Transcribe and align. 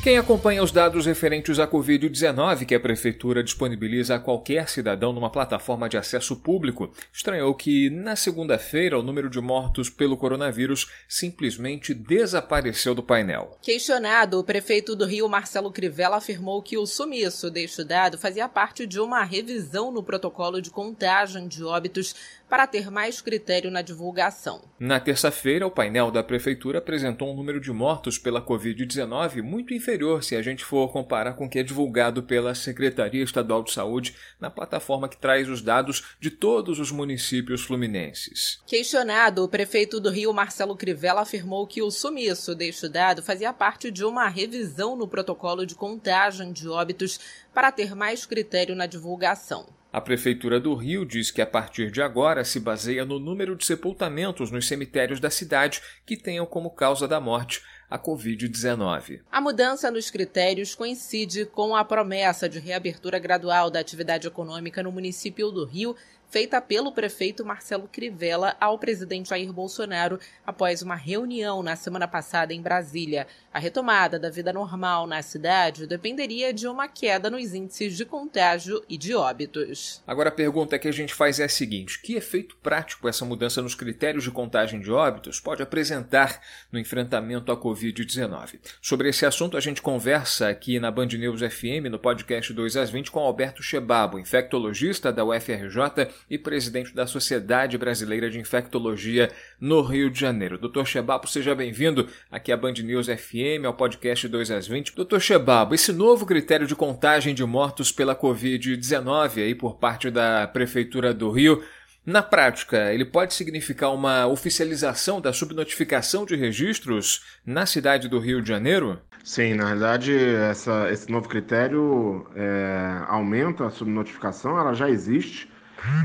Quem 0.00 0.16
acompanha 0.16 0.62
os 0.62 0.70
dados 0.70 1.06
referentes 1.06 1.58
à 1.58 1.66
Covid-19 1.66 2.64
que 2.64 2.74
a 2.74 2.78
Prefeitura 2.78 3.42
disponibiliza 3.42 4.14
a 4.14 4.20
qualquer 4.20 4.68
cidadão 4.68 5.12
numa 5.12 5.28
plataforma 5.28 5.88
de 5.88 5.96
acesso 5.96 6.36
público, 6.36 6.92
estranhou 7.12 7.52
que, 7.52 7.90
na 7.90 8.14
segunda-feira, 8.14 8.96
o 8.96 9.02
número 9.02 9.28
de 9.28 9.40
mortos 9.40 9.90
pelo 9.90 10.16
coronavírus 10.16 10.88
simplesmente 11.08 11.92
desapareceu 11.92 12.94
do 12.94 13.02
painel. 13.02 13.58
Questionado, 13.60 14.38
o 14.38 14.44
prefeito 14.44 14.94
do 14.94 15.04
Rio, 15.04 15.28
Marcelo 15.28 15.72
Crivella, 15.72 16.18
afirmou 16.18 16.62
que 16.62 16.78
o 16.78 16.86
sumiço 16.86 17.50
deste 17.50 17.82
dado 17.82 18.16
fazia 18.16 18.48
parte 18.48 18.86
de 18.86 19.00
uma 19.00 19.24
revisão 19.24 19.90
no 19.90 20.02
protocolo 20.02 20.62
de 20.62 20.70
contagem 20.70 21.48
de 21.48 21.64
óbitos 21.64 22.14
para 22.48 22.66
ter 22.66 22.90
mais 22.90 23.20
critério 23.20 23.70
na 23.70 23.82
divulgação. 23.82 24.62
Na 24.78 24.98
terça-feira, 24.98 25.66
o 25.66 25.70
painel 25.70 26.10
da 26.10 26.22
Prefeitura 26.22 26.78
apresentou 26.78 27.30
um 27.30 27.36
número 27.36 27.60
de 27.60 27.70
mortos 27.70 28.18
pela 28.18 28.40
Covid-19 28.40 29.42
muito 29.42 29.74
inferior 29.74 30.22
se 30.22 30.34
a 30.34 30.42
gente 30.42 30.64
for 30.64 30.90
comparar 30.92 31.34
com 31.34 31.46
o 31.46 31.48
que 31.48 31.58
é 31.58 31.62
divulgado 31.62 32.22
pela 32.22 32.54
Secretaria 32.54 33.22
Estadual 33.22 33.62
de 33.62 33.72
Saúde 33.72 34.16
na 34.40 34.50
plataforma 34.50 35.08
que 35.08 35.16
traz 35.16 35.48
os 35.48 35.60
dados 35.60 36.16
de 36.18 36.30
todos 36.30 36.78
os 36.78 36.90
municípios 36.90 37.62
fluminenses. 37.62 38.62
Questionado, 38.66 39.44
o 39.44 39.48
prefeito 39.48 40.00
do 40.00 40.10
Rio, 40.10 40.32
Marcelo 40.32 40.76
Crivella, 40.76 41.22
afirmou 41.22 41.66
que 41.66 41.82
o 41.82 41.90
sumiço 41.90 42.54
deste 42.54 42.88
dado 42.88 43.22
fazia 43.22 43.52
parte 43.52 43.90
de 43.90 44.04
uma 44.04 44.28
revisão 44.28 44.96
no 44.96 45.08
protocolo 45.08 45.66
de 45.66 45.74
contagem 45.74 46.52
de 46.52 46.68
óbitos 46.68 47.20
para 47.52 47.72
ter 47.72 47.94
mais 47.94 48.24
critério 48.24 48.74
na 48.74 48.86
divulgação. 48.86 49.77
A 49.90 50.02
Prefeitura 50.02 50.60
do 50.60 50.74
Rio 50.74 51.02
diz 51.02 51.30
que 51.30 51.40
a 51.40 51.46
partir 51.46 51.90
de 51.90 52.02
agora 52.02 52.44
se 52.44 52.60
baseia 52.60 53.06
no 53.06 53.18
número 53.18 53.56
de 53.56 53.64
sepultamentos 53.64 54.50
nos 54.50 54.68
cemitérios 54.68 55.18
da 55.18 55.30
cidade 55.30 55.80
que 56.04 56.14
tenham 56.14 56.44
como 56.44 56.70
causa 56.70 57.08
da 57.08 57.18
morte 57.18 57.62
a 57.88 57.98
Covid-19. 57.98 59.20
A 59.32 59.40
mudança 59.40 59.90
nos 59.90 60.10
critérios 60.10 60.74
coincide 60.74 61.46
com 61.46 61.74
a 61.74 61.82
promessa 61.82 62.50
de 62.50 62.58
reabertura 62.58 63.18
gradual 63.18 63.70
da 63.70 63.80
atividade 63.80 64.26
econômica 64.26 64.82
no 64.82 64.92
município 64.92 65.50
do 65.50 65.64
Rio 65.64 65.96
feita 66.30 66.60
pelo 66.60 66.92
prefeito 66.92 67.44
Marcelo 67.44 67.88
Crivella 67.90 68.56
ao 68.60 68.78
presidente 68.78 69.30
Jair 69.30 69.52
Bolsonaro 69.52 70.18
após 70.46 70.82
uma 70.82 70.94
reunião 70.94 71.62
na 71.62 71.74
semana 71.74 72.06
passada 72.06 72.52
em 72.52 72.60
Brasília. 72.60 73.26
A 73.52 73.58
retomada 73.58 74.18
da 74.18 74.30
vida 74.30 74.52
normal 74.52 75.06
na 75.06 75.22
cidade 75.22 75.86
dependeria 75.86 76.52
de 76.52 76.68
uma 76.68 76.86
queda 76.86 77.30
nos 77.30 77.54
índices 77.54 77.96
de 77.96 78.04
contágio 78.04 78.82
e 78.88 78.98
de 78.98 79.14
óbitos. 79.14 80.02
Agora 80.06 80.28
a 80.28 80.32
pergunta 80.32 80.78
que 80.78 80.88
a 80.88 80.92
gente 80.92 81.14
faz 81.14 81.40
é 81.40 81.44
a 81.44 81.48
seguinte: 81.48 82.00
que 82.00 82.14
efeito 82.14 82.56
prático 82.56 83.08
essa 83.08 83.24
mudança 83.24 83.62
nos 83.62 83.74
critérios 83.74 84.24
de 84.24 84.30
contagem 84.30 84.80
de 84.80 84.92
óbitos 84.92 85.40
pode 85.40 85.62
apresentar 85.62 86.40
no 86.70 86.78
enfrentamento 86.78 87.50
à 87.50 87.56
Covid-19? 87.56 88.60
Sobre 88.82 89.08
esse 89.08 89.24
assunto 89.24 89.56
a 89.56 89.60
gente 89.60 89.80
conversa 89.80 90.48
aqui 90.48 90.78
na 90.78 90.90
Band 90.90 91.06
News 91.06 91.40
FM 91.40 91.90
no 91.90 91.98
podcast 91.98 92.52
2 92.52 92.76
às 92.76 92.90
20 92.90 93.10
com 93.10 93.20
Alberto 93.20 93.62
Chebabo, 93.62 94.18
infectologista 94.18 95.12
da 95.12 95.24
UFRJ 95.24 96.08
e 96.30 96.38
presidente 96.38 96.94
da 96.94 97.06
Sociedade 97.06 97.78
Brasileira 97.78 98.30
de 98.30 98.38
Infectologia 98.38 99.30
no 99.60 99.82
Rio 99.82 100.10
de 100.10 100.20
Janeiro. 100.20 100.58
Doutor 100.58 100.86
Chebabo, 100.86 101.26
seja 101.26 101.54
bem-vindo 101.54 102.08
aqui 102.30 102.52
à 102.52 102.56
Band 102.56 102.74
News 102.74 103.06
FM, 103.06 103.64
ao 103.66 103.74
podcast 103.74 104.26
2 104.28 104.50
às 104.50 104.66
20. 104.66 104.94
Doutor 104.94 105.20
Chebabo, 105.20 105.74
esse 105.74 105.92
novo 105.92 106.26
critério 106.26 106.66
de 106.66 106.74
contagem 106.74 107.34
de 107.34 107.44
mortos 107.44 107.92
pela 107.92 108.14
Covid-19 108.14 109.42
aí 109.42 109.54
por 109.54 109.76
parte 109.76 110.10
da 110.10 110.46
Prefeitura 110.46 111.12
do 111.12 111.30
Rio 111.30 111.62
na 112.08 112.22
prática, 112.22 112.90
ele 112.90 113.04
pode 113.04 113.34
significar 113.34 113.92
uma 113.92 114.26
oficialização 114.26 115.20
da 115.20 115.30
subnotificação 115.30 116.24
de 116.24 116.34
registros 116.34 117.22
na 117.44 117.66
cidade 117.66 118.08
do 118.08 118.18
Rio 118.18 118.40
de 118.40 118.48
Janeiro? 118.48 118.98
Sim, 119.22 119.52
na 119.52 119.66
verdade, 119.66 120.16
essa, 120.16 120.90
esse 120.90 121.10
novo 121.12 121.28
critério 121.28 122.26
é, 122.34 123.02
aumenta 123.08 123.66
a 123.66 123.70
subnotificação, 123.70 124.58
ela 124.58 124.72
já 124.72 124.88
existe, 124.88 125.50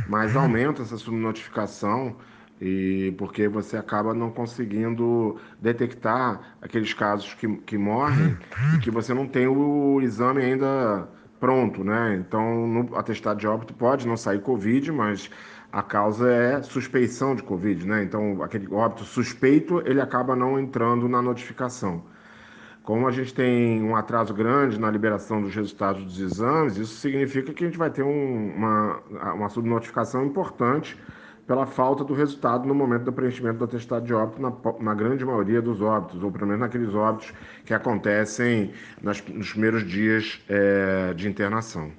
mas 0.08 0.36
aumenta 0.36 0.82
essa 0.82 0.98
subnotificação 0.98 2.16
e 2.62 3.14
porque 3.18 3.48
você 3.48 3.76
acaba 3.76 4.14
não 4.14 4.32
conseguindo 4.32 5.38
detectar 5.60 6.56
aqueles 6.62 6.94
casos 6.94 7.34
que, 7.34 7.48
que 7.58 7.78
morrem 7.78 8.38
e 8.76 8.80
que 8.80 8.90
você 8.90 9.14
não 9.14 9.28
tem 9.28 9.48
o 9.48 10.00
exame 10.02 10.42
ainda 10.42 11.08
pronto, 11.40 11.84
né? 11.84 12.16
Então, 12.26 12.66
no 12.66 12.96
atestado 12.96 13.40
de 13.40 13.48
óbito 13.48 13.74
pode 13.74 14.08
não 14.08 14.16
sair 14.16 14.40
Covid, 14.40 14.92
mas 14.94 15.30
a 15.74 15.84
causa 15.84 16.32
é 16.32 16.62
suspeição 16.62 17.36
de 17.36 17.44
Covid, 17.44 17.86
né? 17.86 18.04
Então, 18.04 18.42
aquele 18.42 18.74
óbito 18.74 19.04
suspeito, 19.04 19.82
ele 19.86 20.00
acaba 20.00 20.36
não 20.36 20.58
entrando 20.58 21.10
na 21.10 21.22
notificação. 21.22 22.04
Como 22.84 23.08
a 23.08 23.12
gente 23.12 23.34
tem 23.34 23.82
um 23.82 23.96
atraso 23.96 24.34
grande 24.34 24.78
na 24.78 24.92
liberação 24.92 25.42
dos 25.42 25.56
resultados 25.56 26.04
dos 26.04 26.20
exames, 26.20 26.76
isso 26.76 26.96
significa 26.96 27.54
que 27.54 27.64
a 27.64 27.68
gente 27.68 27.78
vai 27.78 27.90
ter 27.90 28.04
um, 28.04 28.54
uma, 28.56 29.00
uma 29.34 29.50
subnotificação 29.50 30.26
importante 30.26 30.98
pela 31.48 31.66
falta 31.66 32.04
do 32.04 32.14
resultado 32.14 32.68
no 32.68 32.76
momento 32.76 33.04
do 33.04 33.14
preenchimento 33.14 33.60
do 33.60 33.66
atestado 33.66 34.06
de 34.06 34.14
óbito 34.14 34.42
na, 34.42 34.54
na 34.82 34.94
grande 34.94 35.24
maioria 35.24 35.62
dos 35.62 35.82
óbitos, 35.82 36.22
ou 36.22 36.32
pelo 36.32 36.46
menos 36.46 36.60
naqueles 36.60 36.94
óbitos 36.94 37.34
que 37.66 37.74
acontecem 37.74 38.74
nas, 39.02 39.24
nos 39.28 39.52
primeiros 39.52 39.88
dias 39.88 40.42
é, 40.50 41.14
de 41.14 41.28
internação. 41.28 41.92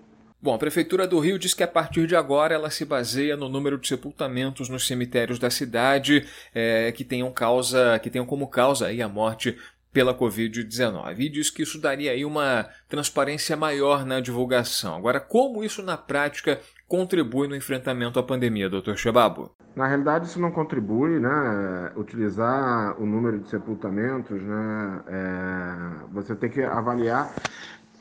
Bom, 0.44 0.53
a 0.53 0.59
Prefeitura 0.59 1.06
do 1.06 1.19
Rio 1.19 1.39
diz 1.39 1.55
que 1.55 1.62
a 1.62 1.67
partir 1.67 2.06
de 2.06 2.15
agora 2.15 2.55
ela 2.55 2.69
se 2.69 2.84
baseia 2.84 3.34
no 3.34 3.49
número 3.49 3.78
de 3.78 3.89
sepultamentos 3.89 4.69
nos 4.69 4.87
cemitérios 4.87 5.39
da 5.39 5.49
cidade 5.49 6.27
é, 6.55 6.93
que 6.93 7.03
tenham 7.03 7.33
causa, 7.33 7.99
que 7.99 8.11
tenham 8.11 8.27
como 8.27 8.47
causa 8.47 8.89
aí 8.89 9.00
a 9.00 9.09
morte 9.09 9.56
pela 9.94 10.12
Covid-19 10.12 11.21
e 11.21 11.28
diz 11.28 11.49
que 11.49 11.62
isso 11.62 11.81
daria 11.81 12.10
aí 12.10 12.25
uma 12.25 12.66
transparência 12.88 13.56
maior 13.56 14.05
na 14.05 14.19
divulgação. 14.19 14.97
Agora, 14.97 15.21
como 15.21 15.62
isso 15.62 15.82
na 15.82 15.97
prática 15.97 16.60
contribui 16.88 17.47
no 17.47 17.55
enfrentamento 17.55 18.19
à 18.19 18.22
pandemia, 18.22 18.69
Dr. 18.69 18.97
Chebabo? 18.97 19.55
Na 19.77 19.87
realidade, 19.87 20.27
isso 20.27 20.41
não 20.41 20.50
contribui, 20.50 21.21
né? 21.21 21.93
Utilizar 21.97 23.00
o 23.00 23.06
número 23.06 23.38
de 23.38 23.49
sepultamentos, 23.49 24.43
né? 24.43 25.00
É... 25.09 26.12
Você 26.12 26.34
tem 26.34 26.50
que 26.50 26.62
avaliar 26.62 27.32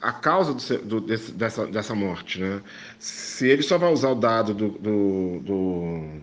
a 0.01 0.11
causa 0.11 0.53
do, 0.53 0.85
do, 0.85 1.01
desse, 1.01 1.31
dessa, 1.31 1.65
dessa 1.67 1.95
morte, 1.95 2.41
né? 2.41 2.61
Se 2.97 3.47
ele 3.47 3.61
só 3.61 3.77
vai 3.77 3.93
usar 3.93 4.09
o 4.09 4.15
dado 4.15 4.53
do, 4.53 4.69
do, 4.69 5.39
do 5.39 6.21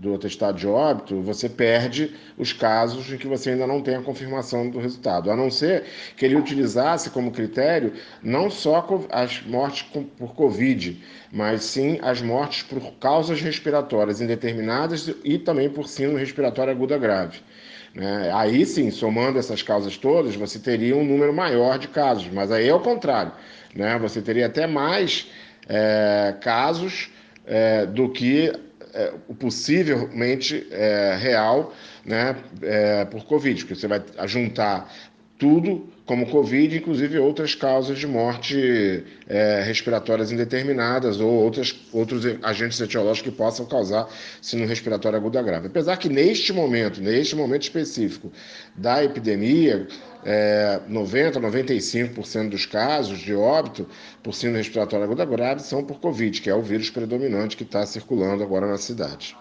do 0.00 0.14
atestado 0.14 0.58
de 0.58 0.66
óbito, 0.66 1.20
você 1.20 1.46
perde 1.46 2.14
os 2.38 2.54
casos 2.54 3.12
em 3.12 3.18
que 3.18 3.26
você 3.26 3.50
ainda 3.50 3.66
não 3.66 3.82
tem 3.82 3.96
a 3.96 4.02
confirmação 4.02 4.70
do 4.70 4.78
resultado, 4.78 5.30
a 5.30 5.36
não 5.36 5.50
ser 5.50 5.84
que 6.16 6.24
ele 6.24 6.36
utilizasse 6.36 7.10
como 7.10 7.30
critério 7.30 7.92
não 8.22 8.48
só 8.48 8.86
as 9.10 9.42
mortes 9.42 9.86
por 10.16 10.34
Covid, 10.34 10.98
mas 11.30 11.64
sim 11.64 11.98
as 12.00 12.22
mortes 12.22 12.62
por 12.62 12.80
causas 12.94 13.42
respiratórias 13.42 14.22
indeterminadas 14.22 15.14
e 15.22 15.38
também 15.38 15.68
por 15.68 15.86
síndrome 15.86 16.18
respiratória 16.18 16.72
aguda 16.72 16.96
grave. 16.96 17.40
Né? 17.94 18.30
Aí 18.32 18.64
sim, 18.64 18.90
somando 18.90 19.38
essas 19.38 19.62
causas 19.62 19.98
todas, 19.98 20.34
você 20.34 20.58
teria 20.58 20.96
um 20.96 21.04
número 21.04 21.34
maior 21.34 21.78
de 21.78 21.88
casos, 21.88 22.26
mas 22.32 22.50
aí 22.50 22.66
é 22.66 22.74
o 22.74 22.80
contrário. 22.80 23.32
Né? 23.74 23.98
Você 23.98 24.22
teria 24.22 24.46
até 24.46 24.66
mais 24.66 25.30
é, 25.68 26.34
casos 26.40 27.10
é, 27.46 27.84
do 27.84 28.08
que 28.08 28.50
é, 28.94 29.12
o 29.28 29.34
possivelmente 29.34 30.66
é, 30.70 31.16
real 31.18 31.74
né, 32.04 32.36
é, 32.62 33.04
por 33.04 33.24
Covid, 33.24 33.64
porque 33.64 33.74
você 33.74 33.88
vai 33.88 34.02
juntar 34.26 34.92
tudo 35.40 35.88
como 36.04 36.26
Covid, 36.26 36.76
inclusive 36.76 37.18
outras 37.18 37.54
causas 37.54 37.98
de 37.98 38.06
morte 38.06 39.04
é, 39.26 39.62
respiratórias 39.62 40.30
indeterminadas 40.30 41.18
ou 41.18 41.30
outras, 41.30 41.74
outros 41.92 42.24
agentes 42.42 42.78
etiológicos 42.80 43.30
que 43.30 43.36
possam 43.36 43.64
causar 43.64 44.06
síndrome 44.42 44.68
respiratória 44.68 45.16
aguda 45.16 45.40
grave. 45.40 45.68
Apesar 45.68 45.96
que 45.96 46.08
neste 46.08 46.52
momento, 46.52 47.00
neste 47.00 47.34
momento 47.34 47.62
específico 47.62 48.30
da 48.76 49.02
epidemia, 49.02 49.86
é, 50.24 50.80
90, 50.86 51.40
95% 51.40 52.50
dos 52.50 52.66
casos 52.66 53.18
de 53.18 53.34
óbito 53.34 53.88
por 54.22 54.34
síndrome 54.34 54.58
respiratória 54.58 55.06
aguda 55.06 55.24
grave 55.24 55.62
são 55.62 55.82
por 55.82 56.00
Covid, 56.00 56.42
que 56.42 56.50
é 56.50 56.54
o 56.54 56.60
vírus 56.60 56.90
predominante 56.90 57.56
que 57.56 57.62
está 57.62 57.86
circulando 57.86 58.42
agora 58.42 58.66
na 58.66 58.76
cidade. 58.76 59.34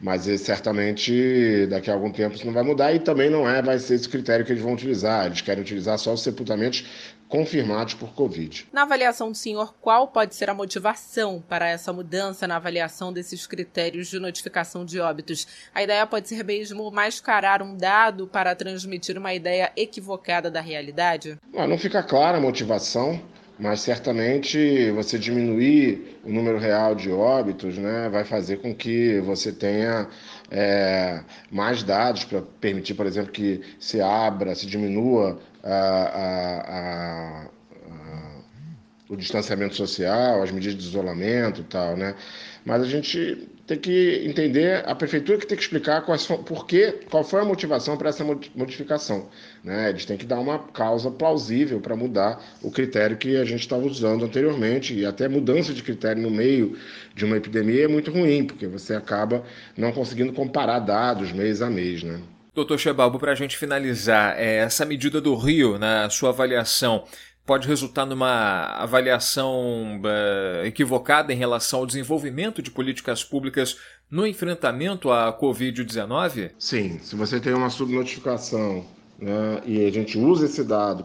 Mas 0.00 0.22
certamente 0.40 1.66
daqui 1.66 1.90
a 1.90 1.94
algum 1.94 2.10
tempo 2.10 2.36
isso 2.36 2.46
não 2.46 2.52
vai 2.52 2.62
mudar 2.62 2.92
e 2.92 3.00
também 3.00 3.28
não 3.28 3.48
é, 3.48 3.60
vai 3.60 3.78
ser 3.78 3.94
esse 3.94 4.08
critério 4.08 4.44
que 4.44 4.52
eles 4.52 4.62
vão 4.62 4.74
utilizar. 4.74 5.26
Eles 5.26 5.40
querem 5.40 5.62
utilizar 5.62 5.98
só 5.98 6.12
os 6.12 6.22
sepultamentos 6.22 6.84
confirmados 7.28 7.94
por 7.94 8.14
Covid. 8.14 8.66
Na 8.72 8.82
avaliação 8.82 9.30
do 9.30 9.36
senhor, 9.36 9.74
qual 9.80 10.08
pode 10.08 10.34
ser 10.34 10.48
a 10.48 10.54
motivação 10.54 11.42
para 11.46 11.68
essa 11.68 11.92
mudança 11.92 12.46
na 12.46 12.56
avaliação 12.56 13.12
desses 13.12 13.46
critérios 13.46 14.08
de 14.08 14.18
notificação 14.18 14.84
de 14.84 14.98
óbitos? 14.98 15.46
A 15.74 15.82
ideia 15.82 16.06
pode 16.06 16.28
ser 16.28 16.42
mesmo 16.42 16.90
mascarar 16.90 17.62
um 17.62 17.76
dado 17.76 18.26
para 18.26 18.54
transmitir 18.54 19.18
uma 19.18 19.34
ideia 19.34 19.70
equivocada 19.76 20.50
da 20.50 20.60
realidade? 20.60 21.36
Não, 21.52 21.66
não 21.66 21.78
fica 21.78 22.02
clara 22.02 22.38
a 22.38 22.40
motivação 22.40 23.20
mas 23.58 23.80
certamente 23.80 24.90
você 24.92 25.18
diminuir 25.18 26.20
o 26.24 26.30
número 26.32 26.58
real 26.58 26.94
de 26.94 27.10
óbitos 27.10 27.76
né, 27.76 28.08
vai 28.08 28.24
fazer 28.24 28.58
com 28.58 28.72
que 28.74 29.18
você 29.20 29.52
tenha 29.52 30.08
é, 30.50 31.22
mais 31.50 31.82
dados 31.82 32.24
para 32.24 32.40
permitir, 32.40 32.94
por 32.94 33.04
exemplo, 33.06 33.32
que 33.32 33.60
se 33.80 34.00
abra, 34.00 34.54
se 34.54 34.66
diminua 34.66 35.40
a, 35.62 35.74
a, 35.74 36.78
a, 36.78 37.46
o 39.08 39.16
distanciamento 39.16 39.74
social, 39.74 40.42
as 40.42 40.52
medidas 40.52 40.76
de 40.76 40.88
isolamento 40.88 41.62
e 41.62 41.64
tal, 41.64 41.96
né? 41.96 42.14
Mas 42.64 42.82
a 42.82 42.86
gente 42.86 43.48
tem 43.68 43.76
que 43.76 44.22
entender, 44.24 44.82
a 44.86 44.94
prefeitura 44.94 45.36
que 45.36 45.46
tem 45.46 45.54
que 45.54 45.62
explicar 45.62 46.00
quais 46.00 46.26
por 46.26 46.66
quê, 46.66 47.00
qual 47.10 47.22
foi 47.22 47.42
a 47.42 47.44
motivação 47.44 47.98
para 47.98 48.08
essa 48.08 48.24
modificação. 48.54 49.28
Né? 49.62 49.90
Eles 49.90 50.06
têm 50.06 50.16
que 50.16 50.24
dar 50.24 50.40
uma 50.40 50.58
causa 50.58 51.10
plausível 51.10 51.78
para 51.78 51.94
mudar 51.94 52.42
o 52.62 52.70
critério 52.70 53.18
que 53.18 53.36
a 53.36 53.44
gente 53.44 53.60
estava 53.60 53.84
usando 53.86 54.24
anteriormente. 54.24 54.94
E 54.94 55.04
até 55.04 55.28
mudança 55.28 55.74
de 55.74 55.82
critério 55.82 56.22
no 56.22 56.30
meio 56.30 56.78
de 57.14 57.26
uma 57.26 57.36
epidemia 57.36 57.84
é 57.84 57.88
muito 57.88 58.10
ruim, 58.10 58.46
porque 58.46 58.66
você 58.66 58.94
acaba 58.94 59.44
não 59.76 59.92
conseguindo 59.92 60.32
comparar 60.32 60.78
dados 60.78 61.30
mês 61.30 61.60
a 61.60 61.68
mês. 61.68 62.02
Né? 62.02 62.22
Doutor 62.54 62.78
Chebalbo, 62.78 63.18
para 63.18 63.32
a 63.32 63.34
gente 63.34 63.58
finalizar, 63.58 64.34
é, 64.38 64.60
essa 64.60 64.86
medida 64.86 65.20
do 65.20 65.34
Rio, 65.36 65.78
na 65.78 66.08
sua 66.08 66.30
avaliação, 66.30 67.04
pode 67.48 67.66
resultar 67.66 68.04
numa 68.04 68.66
avaliação 68.74 70.02
uh, 70.02 70.66
equivocada 70.66 71.32
em 71.32 71.36
relação 71.36 71.80
ao 71.80 71.86
desenvolvimento 71.86 72.60
de 72.60 72.70
políticas 72.70 73.24
públicas 73.24 73.78
no 74.10 74.26
enfrentamento 74.26 75.10
à 75.10 75.32
Covid-19? 75.32 76.50
Sim, 76.58 76.98
se 76.98 77.16
você 77.16 77.40
tem 77.40 77.54
uma 77.54 77.70
subnotificação 77.70 78.84
né, 79.18 79.62
e 79.64 79.82
a 79.86 79.90
gente 79.90 80.18
usa 80.18 80.44
esse 80.44 80.62
dado 80.62 81.02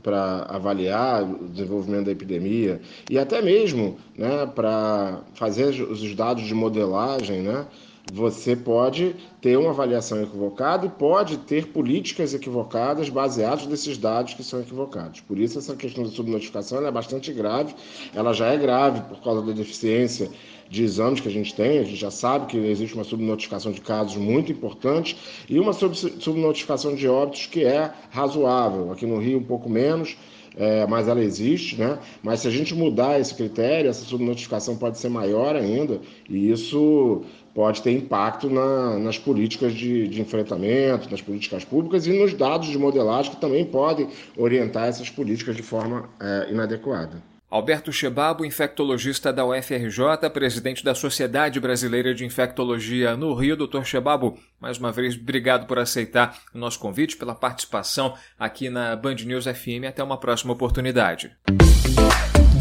para 0.00 0.46
avaliar 0.48 1.24
o 1.24 1.48
desenvolvimento 1.48 2.04
da 2.04 2.12
epidemia 2.12 2.80
e 3.10 3.18
até 3.18 3.42
mesmo 3.42 3.98
né, 4.16 4.46
para 4.46 5.22
fazer 5.34 5.70
os 5.82 6.14
dados 6.14 6.44
de 6.44 6.54
modelagem, 6.54 7.42
né, 7.42 7.66
você 8.12 8.56
pode 8.56 9.14
ter 9.40 9.56
uma 9.56 9.70
avaliação 9.70 10.22
equivocada 10.22 10.86
e 10.86 10.88
pode 10.88 11.38
ter 11.38 11.68
políticas 11.68 12.34
equivocadas 12.34 13.08
baseadas 13.08 13.66
nesses 13.66 13.96
dados 13.96 14.34
que 14.34 14.42
são 14.42 14.60
equivocados. 14.60 15.20
Por 15.20 15.38
isso, 15.38 15.58
essa 15.58 15.74
questão 15.76 16.04
da 16.04 16.10
subnotificação 16.10 16.84
é 16.86 16.90
bastante 16.90 17.32
grave. 17.32 17.74
Ela 18.14 18.32
já 18.32 18.48
é 18.48 18.56
grave 18.56 19.00
por 19.02 19.22
causa 19.22 19.42
da 19.42 19.52
deficiência 19.52 20.30
de 20.68 20.84
exames 20.84 21.20
que 21.20 21.28
a 21.28 21.32
gente 21.32 21.54
tem. 21.54 21.78
A 21.78 21.84
gente 21.84 21.96
já 21.96 22.10
sabe 22.10 22.46
que 22.46 22.56
existe 22.56 22.94
uma 22.94 23.04
subnotificação 23.04 23.72
de 23.72 23.80
casos 23.80 24.16
muito 24.16 24.52
importante 24.52 25.16
e 25.48 25.58
uma 25.58 25.72
subnotificação 25.72 26.94
de 26.94 27.08
óbitos 27.08 27.46
que 27.46 27.64
é 27.64 27.92
razoável. 28.10 28.92
Aqui 28.92 29.04
no 29.04 29.18
Rio, 29.18 29.38
um 29.38 29.44
pouco 29.44 29.68
menos. 29.68 30.16
É, 30.56 30.86
mas 30.86 31.06
ela 31.08 31.22
existe, 31.22 31.76
né? 31.76 31.98
Mas 32.22 32.40
se 32.40 32.48
a 32.48 32.50
gente 32.50 32.74
mudar 32.74 33.20
esse 33.20 33.34
critério, 33.34 33.88
essa 33.88 34.04
subnotificação 34.04 34.76
pode 34.76 34.98
ser 34.98 35.08
maior 35.08 35.54
ainda, 35.54 36.00
e 36.28 36.50
isso 36.50 37.22
pode 37.54 37.82
ter 37.82 37.92
impacto 37.92 38.48
na, 38.48 38.98
nas 38.98 39.18
políticas 39.18 39.72
de, 39.72 40.08
de, 40.08 40.20
enfrentamento, 40.20 41.10
nas 41.10 41.20
políticas 41.20 41.64
públicas 41.64 42.06
e 42.06 42.12
nos 42.12 42.34
dados 42.34 42.68
de 42.68 42.78
modelagem 42.78 43.32
que 43.32 43.40
também 43.40 43.64
podem 43.64 44.08
orientar 44.36 44.88
essas 44.88 45.10
políticas 45.10 45.56
de 45.56 45.62
forma 45.62 46.08
é, 46.20 46.50
inadequada. 46.50 47.22
Alberto 47.50 47.92
Chebabo, 47.92 48.44
infectologista 48.44 49.32
da 49.32 49.44
UFRJ, 49.44 50.30
presidente 50.32 50.84
da 50.84 50.94
Sociedade 50.94 51.58
Brasileira 51.58 52.14
de 52.14 52.24
Infectologia 52.24 53.16
no 53.16 53.34
Rio. 53.34 53.56
Doutor 53.56 53.84
Chebabo, 53.84 54.38
mais 54.60 54.78
uma 54.78 54.92
vez, 54.92 55.16
obrigado 55.16 55.66
por 55.66 55.78
aceitar 55.78 56.38
o 56.54 56.58
nosso 56.58 56.78
convite, 56.78 57.16
pela 57.16 57.34
participação 57.34 58.14
aqui 58.38 58.70
na 58.70 58.94
Band 58.94 59.16
News 59.26 59.46
FM. 59.46 59.88
Até 59.88 60.02
uma 60.04 60.16
próxima 60.16 60.52
oportunidade. 60.52 61.32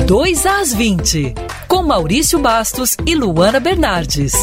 2 0.08 0.46
às 0.48 0.74
20, 0.74 1.36
com 1.68 1.84
Maurício 1.84 2.40
Bastos 2.40 2.98
e 3.06 3.14
Luana 3.14 3.60
Bernardes. 3.60 4.34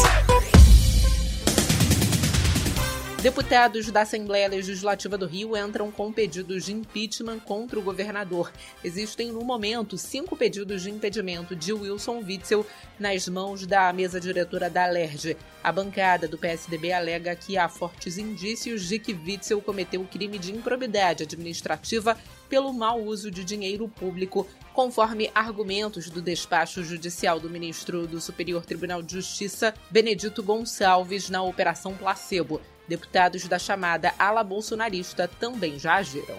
Deputados 3.27 3.91
da 3.91 4.03
Assembleia 4.03 4.47
Legislativa 4.47 5.17
do 5.17 5.27
Rio 5.27 5.57
entram 5.57 5.91
com 5.91 6.13
pedidos 6.13 6.63
de 6.63 6.71
impeachment 6.71 7.39
contra 7.39 7.77
o 7.77 7.81
governador. 7.81 8.53
Existem, 8.81 9.33
no 9.33 9.43
momento, 9.43 9.97
cinco 9.97 10.33
pedidos 10.37 10.83
de 10.83 10.89
impedimento 10.89 11.53
de 11.53 11.73
Wilson 11.73 12.23
Witzel 12.25 12.65
nas 12.97 13.27
mãos 13.27 13.67
da 13.67 13.91
mesa 13.91 14.17
diretora 14.17 14.69
da 14.69 14.85
Alerj. 14.85 15.35
A 15.61 15.73
bancada 15.73 16.25
do 16.25 16.37
PSDB 16.37 16.93
alega 16.93 17.35
que 17.35 17.57
há 17.57 17.67
fortes 17.67 18.17
indícios 18.17 18.87
de 18.87 18.97
que 18.97 19.11
Witzel 19.11 19.61
cometeu 19.61 20.07
crime 20.09 20.39
de 20.39 20.53
improbidade 20.53 21.23
administrativa 21.23 22.17
pelo 22.47 22.71
mau 22.71 23.03
uso 23.03 23.29
de 23.29 23.43
dinheiro 23.43 23.89
público, 23.89 24.47
conforme 24.73 25.29
argumentos 25.35 26.09
do 26.09 26.21
despacho 26.21 26.81
judicial 26.81 27.41
do 27.41 27.49
ministro 27.49 28.07
do 28.07 28.21
Superior 28.21 28.65
Tribunal 28.65 29.03
de 29.03 29.15
Justiça, 29.15 29.73
Benedito 29.91 30.41
Gonçalves, 30.41 31.29
na 31.29 31.43
Operação 31.43 31.93
Placebo. 31.93 32.61
Deputados 32.87 33.47
da 33.47 33.59
chamada 33.59 34.13
ala 34.17 34.43
bolsonarista 34.43 35.27
também 35.27 35.77
já 35.77 35.95
agiram. 35.95 36.37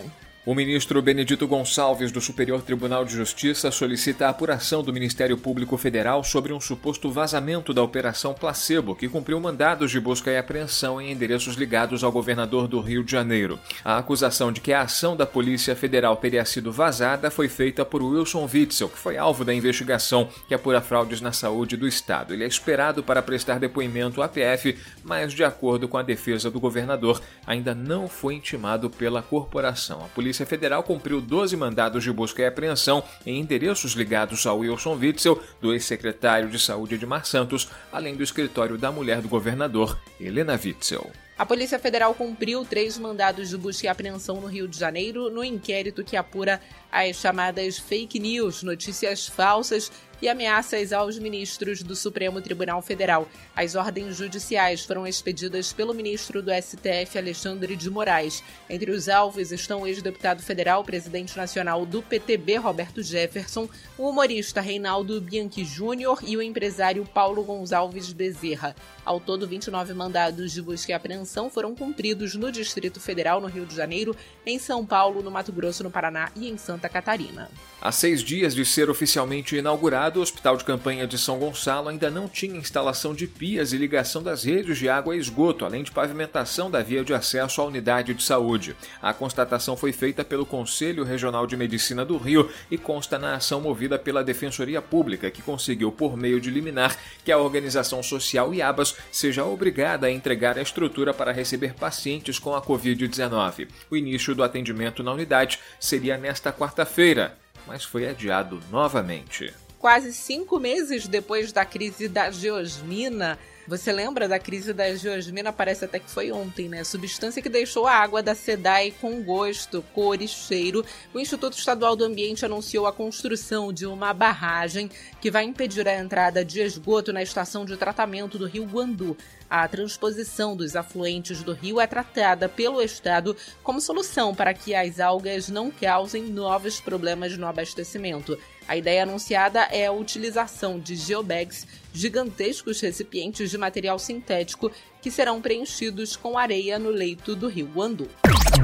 O 0.48 0.54
ministro 0.54 1.02
Benedito 1.02 1.46
Gonçalves, 1.46 2.10
do 2.10 2.22
Superior 2.22 2.62
Tribunal 2.62 3.04
de 3.04 3.12
Justiça, 3.12 3.70
solicita 3.70 4.24
a 4.24 4.30
apuração 4.30 4.82
do 4.82 4.94
Ministério 4.94 5.36
Público 5.36 5.76
Federal 5.76 6.24
sobre 6.24 6.54
um 6.54 6.58
suposto 6.58 7.10
vazamento 7.10 7.74
da 7.74 7.82
Operação 7.82 8.32
Placebo, 8.32 8.96
que 8.96 9.10
cumpriu 9.10 9.38
mandados 9.38 9.90
de 9.90 10.00
busca 10.00 10.30
e 10.30 10.38
apreensão 10.38 10.98
em 10.98 11.12
endereços 11.12 11.54
ligados 11.56 12.02
ao 12.02 12.10
governador 12.10 12.66
do 12.66 12.80
Rio 12.80 13.04
de 13.04 13.12
Janeiro. 13.12 13.60
A 13.84 13.98
acusação 13.98 14.50
de 14.50 14.62
que 14.62 14.72
a 14.72 14.80
ação 14.80 15.14
da 15.14 15.26
Polícia 15.26 15.76
Federal 15.76 16.16
teria 16.16 16.46
sido 16.46 16.72
vazada 16.72 17.30
foi 17.30 17.46
feita 17.46 17.84
por 17.84 18.02
Wilson 18.02 18.48
Witzel, 18.50 18.88
que 18.88 18.98
foi 18.98 19.18
alvo 19.18 19.44
da 19.44 19.52
investigação 19.52 20.30
que 20.48 20.54
apura 20.54 20.80
fraudes 20.80 21.20
na 21.20 21.30
saúde 21.30 21.76
do 21.76 21.86
Estado. 21.86 22.32
Ele 22.32 22.44
é 22.44 22.48
esperado 22.48 23.02
para 23.02 23.20
prestar 23.20 23.58
depoimento 23.58 24.22
à 24.22 24.28
PF, 24.28 24.78
mas, 25.04 25.34
de 25.34 25.44
acordo 25.44 25.86
com 25.86 25.98
a 25.98 26.02
defesa 26.02 26.50
do 26.50 26.58
governador, 26.58 27.20
ainda 27.46 27.74
não 27.74 28.08
foi 28.08 28.36
intimado 28.36 28.88
pela 28.88 29.20
corporação. 29.20 30.02
A 30.02 30.08
Polícia 30.08 30.38
Polícia 30.38 30.56
Federal 30.56 30.85
cumpriu 30.85 31.20
12 31.20 31.56
mandados 31.56 32.05
de 32.05 32.12
busca 32.12 32.40
e 32.40 32.46
apreensão 32.46 33.02
em 33.26 33.40
endereços 33.40 33.94
ligados 33.94 34.46
ao 34.46 34.58
Wilson 34.58 34.94
Witzel, 34.94 35.43
do 35.61 35.73
ex-secretário 35.73 36.49
de 36.49 36.61
Saúde 36.61 36.94
Edmar 36.94 37.26
Santos, 37.26 37.69
além 37.90 38.14
do 38.14 38.23
escritório 38.23 38.79
da 38.79 38.93
mulher 38.93 39.20
do 39.20 39.29
governador, 39.29 39.99
Helena 40.20 40.52
Witzel. 40.52 41.11
A 41.37 41.44
Polícia 41.44 41.79
Federal 41.79 42.14
cumpriu 42.14 42.64
três 42.64 42.96
mandados 42.96 43.49
de 43.49 43.56
busca 43.56 43.86
e 43.86 43.89
apreensão 43.89 44.41
no 44.41 44.46
Rio 44.46 44.69
de 44.69 44.79
Janeiro 44.79 45.29
no 45.29 45.43
inquérito 45.43 46.05
que 46.05 46.17
apura 46.17 46.60
as 46.90 47.16
chamadas 47.16 47.78
fake 47.78 48.18
news, 48.18 48.62
notícias 48.62 49.26
falsas 49.26 49.90
e 50.20 50.28
ameaças 50.28 50.92
aos 50.92 51.18
ministros 51.18 51.82
do 51.82 51.94
Supremo 51.94 52.40
Tribunal 52.40 52.82
Federal. 52.82 53.28
As 53.54 53.74
ordens 53.74 54.16
judiciais 54.16 54.84
foram 54.84 55.06
expedidas 55.06 55.72
pelo 55.72 55.94
ministro 55.94 56.42
do 56.42 56.50
STF, 56.50 57.16
Alexandre 57.16 57.76
de 57.76 57.88
Moraes. 57.88 58.42
Entre 58.68 58.90
os 58.90 59.08
alvos 59.08 59.52
estão 59.52 59.82
o 59.82 59.86
ex-deputado 59.86 60.42
federal, 60.42 60.82
presidente 60.82 61.36
nacional 61.36 61.86
do 61.86 62.02
PTB, 62.02 62.56
Roberto 62.56 63.02
Jefferson, 63.02 63.68
o 63.96 64.08
humorista 64.08 64.60
Reinaldo 64.60 65.20
Bianchi 65.20 65.64
Júnior 65.64 66.18
e 66.26 66.36
o 66.36 66.42
empresário 66.42 67.04
Paulo 67.04 67.44
Gonçalves 67.44 68.12
Bezerra. 68.12 68.74
Ao 69.04 69.20
todo, 69.20 69.46
29 69.46 69.94
mandados 69.94 70.52
de 70.52 70.60
busca 70.60 70.92
e 70.92 70.94
apreensão 70.94 71.48
foram 71.48 71.74
cumpridos 71.74 72.34
no 72.34 72.52
Distrito 72.52 73.00
Federal, 73.00 73.40
no 73.40 73.46
Rio 73.46 73.64
de 73.64 73.74
Janeiro, 73.74 74.14
em 74.44 74.58
São 74.58 74.84
Paulo, 74.84 75.22
no 75.22 75.30
Mato 75.30 75.52
Grosso, 75.52 75.82
no 75.82 75.90
Paraná 75.90 76.30
e 76.36 76.48
em 76.48 76.58
Santa 76.58 76.78
Catarina. 76.87 77.49
Há 77.81 77.91
seis 77.93 78.23
dias 78.23 78.55
de 78.55 78.65
ser 78.65 78.91
oficialmente 78.91 79.56
inaugurado, 79.56 80.19
o 80.19 80.23
Hospital 80.23 80.56
de 80.56 80.65
Campanha 80.65 81.06
de 81.06 81.17
São 81.17 81.39
Gonçalo 81.39 81.89
ainda 81.89 82.11
não 82.11 82.29
tinha 82.29 82.58
instalação 82.58 83.15
de 83.15 83.27
pias 83.27 83.73
e 83.73 83.79
ligação 83.79 84.23
das 84.23 84.43
redes 84.43 84.79
de 84.79 84.89
água 84.89 85.15
e 85.17 85.19
esgoto, 85.20 85.65
além 85.65 85.85
de 85.85 85.93
pavimentação 85.93 86.69
da 86.69 86.82
via 86.82 87.05
de 87.05 87.15
acesso 87.15 87.63
à 87.63 87.65
unidade 87.65 88.13
de 88.15 88.23
saúde. 88.23 88.77
A 89.01 89.15
constatação 89.15 89.77
foi 89.77 89.93
feita 89.93 90.25
pelo 90.25 90.44
Conselho 90.44 91.05
Regional 91.05 91.47
de 91.47 91.56
Medicina 91.56 92.05
do 92.05 92.17
Rio 92.17 92.51
e 92.69 92.77
consta 92.77 93.17
na 93.17 93.37
ação 93.37 93.61
movida 93.61 93.97
pela 93.97 94.25
Defensoria 94.25 94.82
Pública, 94.82 95.31
que 95.31 95.41
conseguiu, 95.41 95.93
por 95.93 96.17
meio 96.17 96.41
de 96.41 96.51
liminar, 96.51 96.97
que 97.25 97.31
a 97.31 97.39
organização 97.39 98.03
social 98.03 98.53
IABAS 98.53 98.97
seja 99.13 99.44
obrigada 99.44 100.08
a 100.08 100.11
entregar 100.11 100.58
a 100.58 100.63
estrutura 100.63 101.15
para 101.15 101.31
receber 101.31 101.75
pacientes 101.75 102.41
com 102.41 102.56
a 102.56 102.61
Covid-19. 102.61 103.69
O 103.89 103.97
início 103.97 104.35
do 104.35 104.43
atendimento 104.43 105.03
na 105.03 105.13
unidade 105.13 105.61
seria 105.79 106.19
nesta 106.19 106.51
quarta-feira 106.69 107.37
mas 107.67 107.84
foi 107.84 108.08
adiado 108.08 108.60
novamente. 108.70 109.53
Quase 109.79 110.13
cinco 110.13 110.58
meses 110.58 111.06
depois 111.06 111.53
da 111.53 111.65
crise 111.65 112.08
da 112.08 112.31
geosmina, 112.31 113.39
Você 113.69 113.93
lembra 113.93 114.27
da 114.27 114.39
crise 114.39 114.72
da 114.72 114.96
geosmina? 114.96 115.53
Parece 115.53 115.84
até 115.84 115.98
que 115.98 116.10
foi 116.10 116.32
ontem, 116.32 116.70
né? 116.70 116.82
Substância 116.84 117.43
que 117.43 117.51
deixou 117.51 117.87
a 117.87 117.93
água 117.93 118.22
da 118.22 118.34
SEDAI 118.34 118.94
com 118.98 119.22
gosto, 119.22 119.84
cor 119.93 120.22
e 120.22 120.27
cheiro. 120.27 120.82
O 121.13 121.20
Instituto 121.20 121.58
Estadual 121.58 121.94
do 121.94 122.03
Ambiente 122.03 122.46
anunciou 122.46 122.87
a 122.87 122.94
construção 122.94 123.70
de 123.70 123.84
uma 123.84 124.15
barragem 124.15 124.91
que 125.20 125.31
vai 125.31 125.44
impedir 125.44 125.87
a 125.87 125.98
entrada 125.98 126.43
de 126.43 126.63
esgoto 126.63 127.13
na 127.13 127.22
estação 127.22 127.67
de 127.67 127.77
tratamento 127.77 128.39
do 128.39 128.46
Rio 128.46 128.65
Guandu. 128.65 129.15
A 129.51 129.69
transposição 129.69 130.56
dos 130.56 130.75
afluentes 130.75 131.43
do 131.43 131.53
rio 131.53 131.79
é 131.79 131.87
tratada 131.87 132.48
pelo 132.48 132.81
Estado 132.81 133.37
como 133.63 133.82
solução 133.82 134.34
para 134.34 134.55
que 134.55 134.75
as 134.75 134.98
algas 134.98 135.51
não 135.51 135.70
causem 135.70 136.22
novos 136.22 136.81
problemas 136.81 137.37
no 137.37 137.46
abastecimento. 137.46 138.39
A 138.69 138.77
ideia 138.77 139.05
anunciada 139.05 139.60
é 139.72 139.87
a 139.87 139.93
utilização 139.93 140.79
de 140.79 140.94
geobags, 140.94 141.67
gigantescos 141.91 142.79
recipientes 142.82 143.51
de 143.51 143.56
material 143.56 143.98
sintético 143.98 144.70
que 145.01 145.10
serão 145.10 145.41
preenchidos 145.41 146.15
com 146.17 146.37
areia 146.37 146.79
no 146.79 146.91
leito 146.91 147.34
do 147.34 147.48
rio 147.48 147.67
Guandu. 147.75 148.06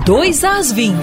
2 0.05 0.45
às 0.45 0.71
20. 0.71 0.95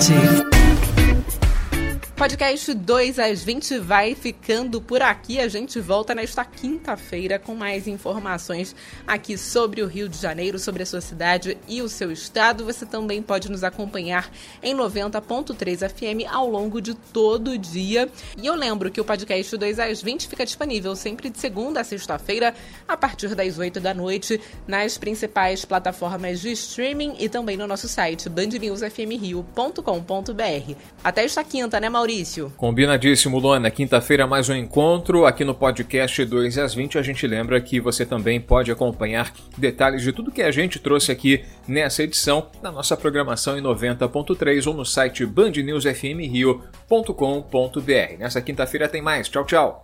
Podcast 2.21 2.73
2 2.75 3.17
às 3.17 3.43
20 3.43 3.79
vai 3.79 4.13
ficando 4.13 4.79
por 4.79 5.01
aqui. 5.01 5.39
A 5.39 5.47
gente 5.47 5.79
volta 5.79 6.13
nesta 6.13 6.45
quinta-feira 6.45 7.39
com 7.39 7.55
mais 7.55 7.87
informações 7.87 8.75
aqui 9.07 9.35
sobre 9.35 9.81
o 9.81 9.87
Rio 9.87 10.07
de 10.07 10.19
Janeiro, 10.19 10.59
sobre 10.59 10.83
a 10.83 10.85
sua 10.85 11.01
cidade 11.01 11.57
e 11.67 11.81
o 11.81 11.89
seu 11.89 12.11
estado. 12.11 12.63
Você 12.63 12.85
também 12.85 13.23
pode 13.23 13.49
nos 13.49 13.63
acompanhar 13.63 14.31
em 14.61 14.75
90.3 14.75 15.89
FM 15.89 16.31
ao 16.31 16.47
longo 16.47 16.79
de 16.79 16.93
todo 16.93 17.53
o 17.53 17.57
dia. 17.57 18.07
E 18.39 18.45
eu 18.45 18.53
lembro 18.53 18.91
que 18.91 19.01
o 19.01 19.03
podcast 19.03 19.57
2 19.57 19.79
às 19.79 20.03
20 20.03 20.27
fica 20.27 20.45
disponível 20.45 20.95
sempre 20.95 21.27
de 21.27 21.39
segunda 21.39 21.81
a 21.81 21.83
sexta-feira, 21.83 22.53
a 22.87 22.95
partir 22.95 23.33
das 23.33 23.57
8 23.57 23.79
da 23.79 23.95
noite, 23.95 24.39
nas 24.67 24.95
principais 24.95 25.65
plataformas 25.65 26.39
de 26.39 26.51
streaming 26.51 27.15
e 27.17 27.27
também 27.27 27.57
no 27.57 27.65
nosso 27.65 27.87
site 27.87 28.29
bandnewsfmrio.com.br. 28.29 30.75
Até 31.03 31.23
esta 31.23 31.43
quinta, 31.43 31.79
né, 31.79 31.89
Maurício? 31.89 32.11
Maurício. 32.12 32.51
Combinadíssimo, 32.58 33.39
Luana. 33.39 33.72
Quinta-feira 33.72 34.27
mais 34.27 34.50
um 34.50 34.56
encontro 34.56 35.25
aqui 35.25 35.46
no 35.46 35.56
podcast 35.56 36.25
2 36.25 36.58
às 36.58 36.74
20. 36.74 36.98
A 36.98 37.01
gente 37.01 37.25
lembra 37.25 37.62
que 37.62 37.80
você 37.80 38.06
também 38.06 38.41
pode 38.41 38.70
acompanhar 38.70 39.34
detalhes 39.58 40.01
de 40.01 40.12
tudo 40.12 40.32
que 40.32 40.41
a 40.41 40.51
gente 40.51 40.77
trouxe 40.77 41.10
aqui 41.12 41.46
nessa 41.65 42.03
edição 42.03 42.48
na 42.62 42.70
nossa 42.72 42.98
programação 42.98 43.58
em 43.58 43.62
90.3 43.62 44.68
ou 44.68 44.74
no 44.74 44.86
site 44.86 45.25
bandnewsfmrio.com.br. 45.25 48.18
Nessa 48.20 48.41
quinta-feira 48.41 48.89
tem 48.89 49.01
mais. 49.01 49.30
Tchau, 49.30 49.46
tchau. 49.46 49.84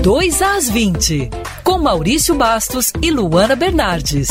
Dois 0.00 0.40
às 0.40 0.70
20, 0.70 1.28
com 1.62 1.78
Maurício 1.78 2.34
Bastos 2.34 2.90
e 3.02 3.10
Luana 3.10 3.54
Bernardes. 3.54 4.30